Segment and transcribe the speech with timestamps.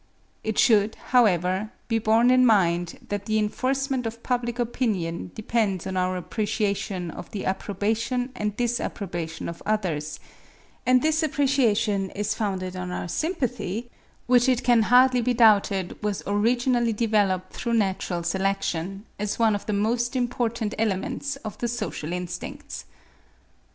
[0.43, 5.95] It should, however, be borne in mind, that the enforcement of public opinion depends on
[5.95, 10.19] our appreciation of the approbation and disapprobation of others;
[10.87, 13.91] and this appreciation is founded on our sympathy,
[14.25, 19.67] which it can hardly be doubted was originally developed through natural selection as one of
[19.67, 22.85] the most important elements of the social instincts.